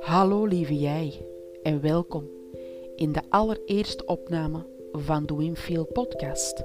[0.00, 1.26] Hallo lieve jij
[1.62, 2.30] en welkom
[2.96, 6.64] in de allereerste opname van de Winfield podcast,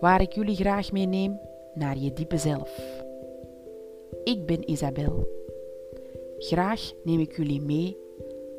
[0.00, 1.40] waar ik jullie graag meeneem
[1.74, 3.02] naar je diepe zelf.
[4.24, 5.28] Ik ben Isabel.
[6.38, 7.96] Graag neem ik jullie mee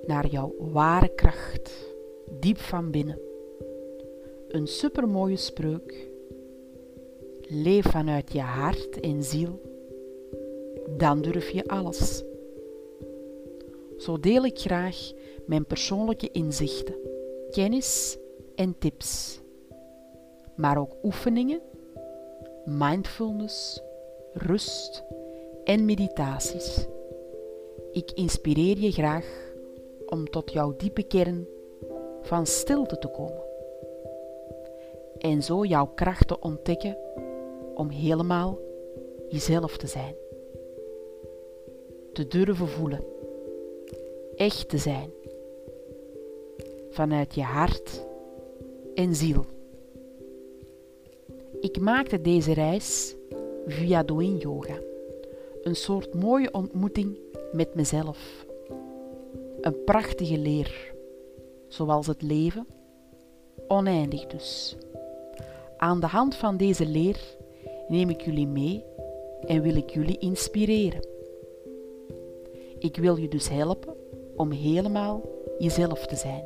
[0.06, 1.94] naar jouw ware kracht,
[2.40, 3.20] diep van binnen.
[4.48, 6.09] Een supermooie spreuk.
[7.52, 9.62] Leef vanuit je hart en ziel,
[10.98, 12.24] dan durf je alles.
[13.98, 15.12] Zo deel ik graag
[15.46, 16.96] mijn persoonlijke inzichten,
[17.52, 18.18] kennis
[18.56, 19.40] en tips,
[20.56, 21.62] maar ook oefeningen,
[22.66, 23.82] mindfulness,
[24.34, 25.04] rust
[25.64, 26.88] en meditaties.
[27.92, 29.54] Ik inspireer je graag
[30.06, 31.48] om tot jouw diepe kern
[32.22, 33.48] van stilte te komen
[35.20, 36.98] en zo jouw kracht te ontdekken
[37.80, 38.60] om helemaal
[39.30, 40.16] jezelf te zijn.
[42.14, 43.04] Te durven voelen
[44.36, 45.10] echt te zijn.
[46.90, 48.06] Vanuit je hart
[48.94, 49.46] en ziel.
[51.60, 53.16] Ik maakte deze reis
[53.66, 54.78] via Doin Yoga.
[55.62, 57.18] Een soort mooie ontmoeting
[57.52, 58.46] met mezelf.
[59.62, 60.94] Een prachtige leer,
[61.68, 62.68] zoals het leven,
[63.68, 64.76] oneindig dus.
[65.78, 67.38] Aan de hand van deze leer
[67.90, 68.84] neem ik jullie mee
[69.46, 71.08] en wil ik jullie inspireren.
[72.80, 73.96] Ik wil je dus helpen
[74.36, 75.22] om helemaal
[75.58, 76.44] jezelf te zijn.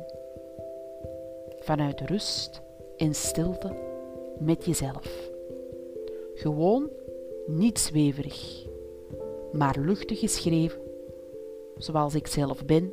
[1.58, 2.62] Vanuit rust
[2.96, 3.76] en stilte
[4.38, 5.30] met jezelf.
[6.34, 6.90] Gewoon
[7.46, 8.66] niet zweverig,
[9.52, 10.80] maar luchtig geschreven,
[11.76, 12.92] zoals ik zelf ben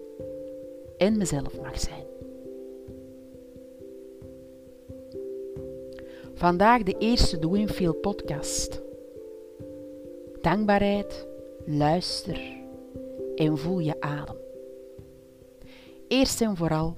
[0.98, 2.11] en mezelf mag zijn.
[6.42, 8.82] Vandaag de eerste Doing Feel podcast.
[10.42, 11.28] Dankbaarheid,
[11.66, 12.42] luister
[13.36, 14.36] en voel je adem
[16.08, 16.96] eerst en vooral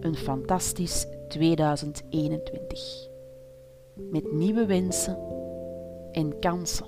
[0.00, 3.08] een fantastisch 2021.
[3.94, 5.18] Met nieuwe wensen
[6.12, 6.86] en kansen.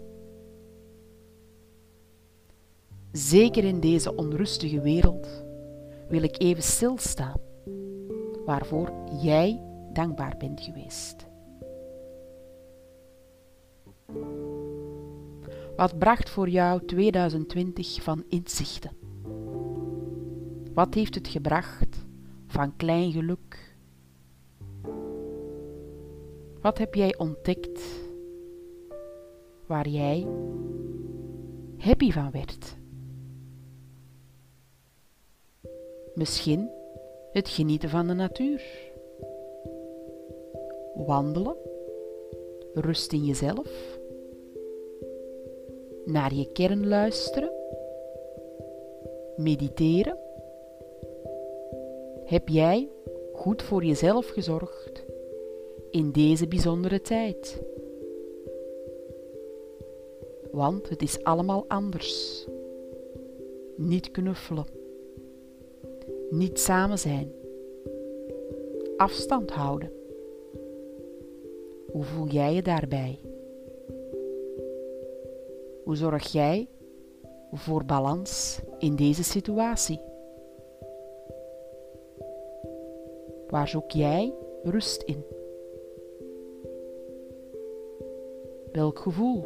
[3.13, 5.45] Zeker in deze onrustige wereld
[6.09, 7.41] wil ik even stilstaan
[8.45, 9.63] waarvoor jij
[9.93, 11.28] dankbaar bent geweest.
[15.79, 18.91] Wat bracht voor jou 2020 van inzichten?
[20.75, 22.07] Wat heeft het gebracht
[22.47, 23.77] van klein geluk?
[26.61, 27.83] Wat heb jij ontdekt
[29.67, 30.27] waar jij
[31.79, 32.77] happy van werd?
[36.15, 36.71] Misschien
[37.33, 38.63] het genieten van de natuur.
[40.95, 41.57] Wandelen,
[42.75, 43.98] rust in jezelf,
[46.09, 47.53] naar je kern luisteren,
[49.37, 50.19] mediteren
[52.25, 52.89] heb jij
[53.33, 55.05] goed voor jezelf gezorgd
[55.91, 57.63] in deze bijzondere tijd?
[60.51, 62.47] Want het is allemaal anders.
[63.77, 64.67] Niet knuffelen.
[66.31, 67.33] Niet samen zijn.
[68.97, 69.93] Afstand houden.
[71.91, 73.19] Hoe voel jij je daarbij?
[75.89, 76.69] Hoe zorg jij
[77.53, 80.01] voor balans in deze situatie?
[83.49, 85.25] Waar zoek jij rust in?
[88.73, 89.45] Welk gevoel?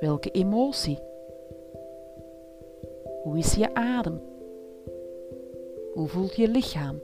[0.00, 0.98] Welke emotie?
[3.22, 4.20] Hoe is je adem?
[5.94, 6.98] Hoe voelt je lichaam?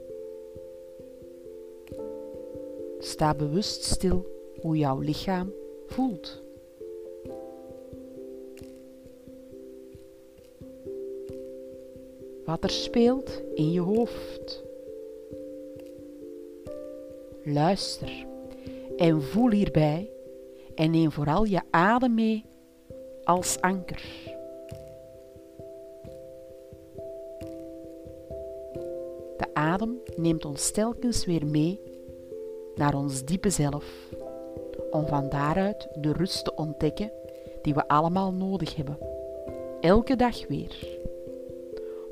[2.99, 4.25] Sta bewust stil
[4.61, 5.53] hoe jouw lichaam
[5.85, 6.45] voelt.
[12.47, 14.63] Wat er speelt in je hoofd.
[17.43, 18.25] Luister
[18.97, 20.09] en voel hierbij
[20.75, 22.45] en neem vooral je adem mee
[23.23, 24.03] als anker.
[29.37, 31.81] De adem neemt ons telkens weer mee
[32.75, 34.13] naar ons diepe zelf,
[34.91, 37.11] om van daaruit de rust te ontdekken
[37.61, 38.97] die we allemaal nodig hebben.
[39.81, 40.96] Elke dag weer.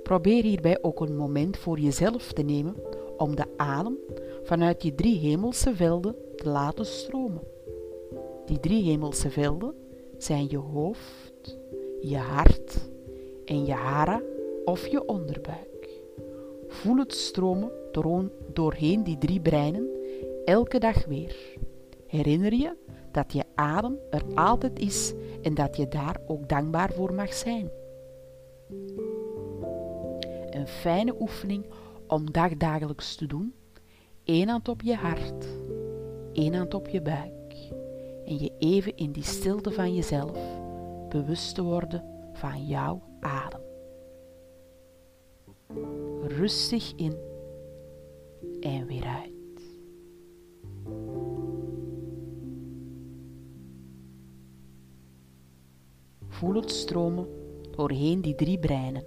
[0.06, 2.76] Probeer hierbij ook een moment voor jezelf te nemen
[3.18, 3.98] om de adem
[4.44, 7.42] vanuit die drie hemelse velden te laten stromen.
[8.46, 9.74] Die drie hemelse velden
[10.18, 11.58] zijn je hoofd,
[12.00, 12.90] je hart
[13.46, 14.22] en je hara
[14.66, 15.90] of je onderbuik.
[16.68, 17.72] Voel het stromen
[18.54, 19.90] doorheen die drie breinen
[20.46, 21.36] elke dag weer.
[22.08, 22.76] Herinner je
[23.12, 27.70] dat je adem er altijd is en dat je daar ook dankbaar voor mag zijn.
[30.56, 31.66] Een fijne oefening
[32.08, 33.54] om dagdagelijks te doen.
[34.24, 35.46] Eén hand op je hart,
[36.34, 37.54] één hand op je buik.
[38.26, 40.38] En je even in die stilte van jezelf
[41.10, 42.04] bewust te worden
[42.34, 43.62] van jouw adem.
[46.24, 47.18] Rustig in
[48.60, 49.32] en weer uit.
[56.28, 57.28] Voel het stromen
[57.72, 59.04] doorheen die drie breinen.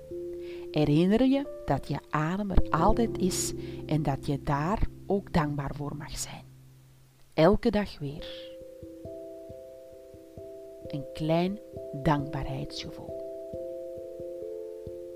[0.70, 3.52] Herinner je dat je adem er altijd is
[3.86, 6.44] en dat je daar ook dankbaar voor mag zijn.
[7.34, 8.56] Elke dag weer.
[10.86, 11.58] Een klein
[12.02, 13.16] dankbaarheidsgevoel.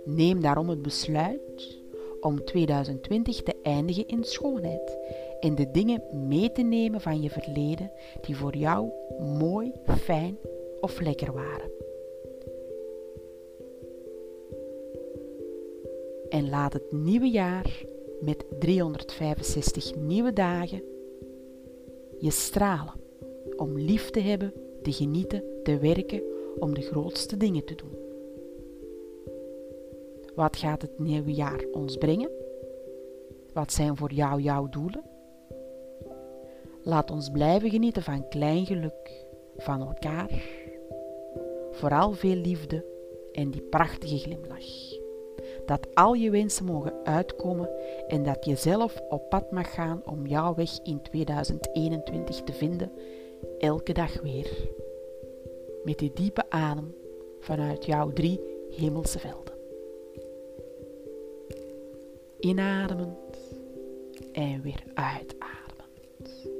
[0.04, 1.80] Neem daarom het besluit
[2.20, 4.98] om 2020 te eindigen in schoonheid
[5.40, 7.90] en de dingen mee te nemen van je verleden
[8.20, 10.38] die voor jou mooi, fijn
[10.80, 11.70] of lekker waren.
[16.32, 17.84] En laat het nieuwe jaar
[18.20, 20.82] met 365 nieuwe dagen
[22.18, 22.94] je stralen
[23.56, 24.52] om lief te hebben,
[24.82, 26.22] te genieten, te werken,
[26.58, 27.96] om de grootste dingen te doen.
[30.34, 32.30] Wat gaat het nieuwe jaar ons brengen?
[33.52, 35.04] Wat zijn voor jou jouw doelen?
[36.82, 39.24] Laat ons blijven genieten van klein geluk,
[39.56, 40.42] van elkaar.
[41.70, 42.84] Vooral veel liefde
[43.32, 44.91] en die prachtige glimlach.
[45.66, 47.70] Dat al je wensen mogen uitkomen
[48.08, 52.92] en dat je zelf op pad mag gaan om jouw weg in 2021 te vinden,
[53.58, 54.68] elke dag weer.
[55.84, 56.94] Met die diepe adem
[57.40, 59.52] vanuit jouw drie hemelse velden
[62.44, 63.16] inademend
[64.32, 66.51] en weer uitademend.